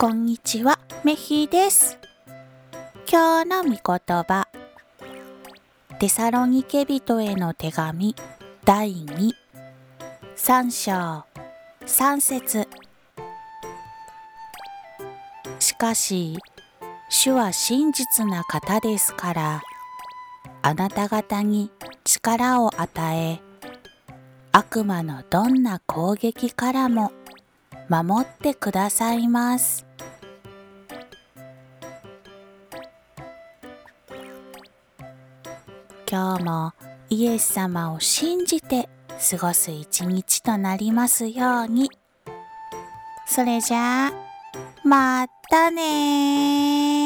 [0.00, 1.98] こんにちは、メヒです。
[3.10, 4.46] 今日の御言葉。
[5.98, 8.14] テサロニケ人への手紙
[8.64, 9.32] 第2、
[10.36, 11.24] 3章、
[11.84, 12.68] 3節
[15.58, 16.38] しかし、
[17.08, 19.62] 主は真実な方ですから、
[20.62, 21.72] あなた方に
[22.04, 23.40] 力を与え、
[24.52, 27.10] 悪魔のどんな攻撃からも
[27.88, 29.87] 守ってくださいます。
[36.10, 36.72] 今日も
[37.10, 38.88] イエス様を信じて
[39.30, 41.90] 過ごす一日となりますように。
[43.26, 44.12] それじゃあ、
[44.84, 46.97] またね